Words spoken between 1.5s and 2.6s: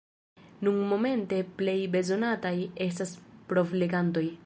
plej bezonataj